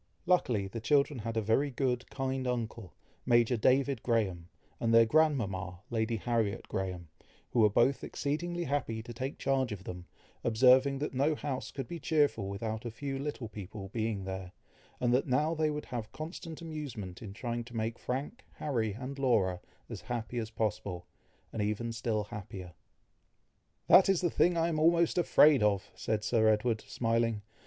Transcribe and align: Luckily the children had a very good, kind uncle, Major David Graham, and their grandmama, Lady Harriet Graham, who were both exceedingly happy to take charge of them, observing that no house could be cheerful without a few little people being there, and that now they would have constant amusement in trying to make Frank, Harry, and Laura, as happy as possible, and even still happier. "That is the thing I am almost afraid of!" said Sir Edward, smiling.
Luckily 0.25 0.67
the 0.67 0.79
children 0.81 1.19
had 1.19 1.37
a 1.37 1.43
very 1.43 1.69
good, 1.69 2.09
kind 2.09 2.47
uncle, 2.47 2.95
Major 3.23 3.55
David 3.55 4.01
Graham, 4.01 4.49
and 4.79 4.91
their 4.91 5.05
grandmama, 5.05 5.81
Lady 5.91 6.15
Harriet 6.17 6.67
Graham, 6.67 7.09
who 7.51 7.59
were 7.59 7.69
both 7.69 8.03
exceedingly 8.03 8.63
happy 8.63 9.03
to 9.03 9.13
take 9.13 9.37
charge 9.37 9.71
of 9.71 9.83
them, 9.83 10.07
observing 10.43 10.97
that 10.97 11.13
no 11.13 11.35
house 11.35 11.69
could 11.69 11.87
be 11.87 11.99
cheerful 11.99 12.49
without 12.49 12.83
a 12.83 12.89
few 12.89 13.19
little 13.19 13.47
people 13.47 13.89
being 13.89 14.23
there, 14.23 14.53
and 14.99 15.13
that 15.13 15.27
now 15.27 15.53
they 15.53 15.69
would 15.69 15.85
have 15.85 16.11
constant 16.11 16.63
amusement 16.63 17.21
in 17.21 17.31
trying 17.31 17.63
to 17.65 17.75
make 17.77 17.99
Frank, 17.99 18.43
Harry, 18.53 18.93
and 18.93 19.19
Laura, 19.19 19.61
as 19.87 20.01
happy 20.01 20.39
as 20.39 20.49
possible, 20.49 21.05
and 21.53 21.61
even 21.61 21.91
still 21.91 22.23
happier. 22.23 22.73
"That 23.85 24.09
is 24.09 24.21
the 24.21 24.31
thing 24.31 24.57
I 24.57 24.67
am 24.67 24.79
almost 24.79 25.19
afraid 25.19 25.61
of!" 25.61 25.91
said 25.93 26.23
Sir 26.23 26.47
Edward, 26.47 26.81
smiling. 26.81 27.43